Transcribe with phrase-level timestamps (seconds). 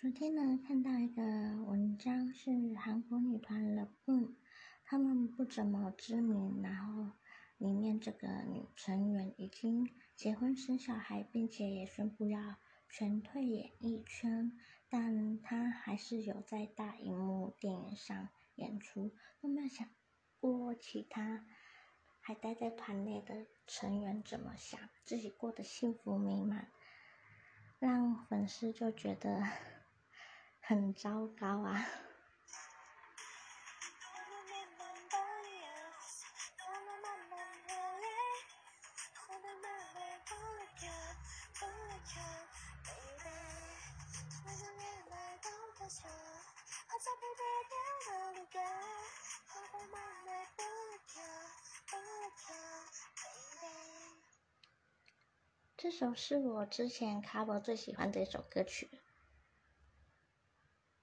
[0.00, 1.22] 昨天呢，看到一个
[1.64, 4.36] 文章，是韩国女团 The Boom，
[4.84, 7.10] 他们不怎么知名，然后
[7.56, 12.58] 里面这个女成员已经结婚生小孩，并且也宣布要
[12.88, 14.52] 全退演艺圈，
[14.88, 19.10] 但她还是有在大荧幕电影上演出。
[19.40, 19.88] 都没有想
[20.38, 21.44] 过其他
[22.20, 24.78] 还待在团内的成员怎么想？
[25.04, 26.68] 自己过得幸福美满，
[27.80, 29.42] 让粉丝就觉得。
[30.68, 31.82] 很糟糕啊！
[55.78, 58.90] 这首是我之前 cover 最喜欢的一首歌曲。